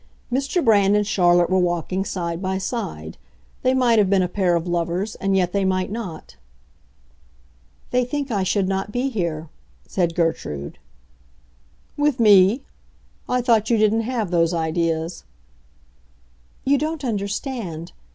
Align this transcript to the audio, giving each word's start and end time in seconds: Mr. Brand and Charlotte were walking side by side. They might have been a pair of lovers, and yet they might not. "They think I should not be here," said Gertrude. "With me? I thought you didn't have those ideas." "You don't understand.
Mr. 0.33 0.65
Brand 0.65 0.95
and 0.95 1.05
Charlotte 1.05 1.47
were 1.51 1.59
walking 1.59 2.03
side 2.03 2.41
by 2.41 2.57
side. 2.57 3.17
They 3.61 3.75
might 3.75 3.99
have 3.99 4.09
been 4.09 4.23
a 4.23 4.27
pair 4.27 4.55
of 4.55 4.67
lovers, 4.67 5.13
and 5.13 5.37
yet 5.37 5.51
they 5.53 5.63
might 5.63 5.91
not. 5.91 6.37
"They 7.91 8.03
think 8.03 8.31
I 8.31 8.41
should 8.41 8.67
not 8.67 8.91
be 8.91 9.09
here," 9.09 9.47
said 9.87 10.15
Gertrude. 10.15 10.79
"With 11.97 12.19
me? 12.19 12.63
I 13.29 13.41
thought 13.41 13.69
you 13.69 13.77
didn't 13.77 14.01
have 14.01 14.31
those 14.31 14.55
ideas." 14.55 15.23
"You 16.65 16.79
don't 16.79 17.05
understand. 17.05 17.91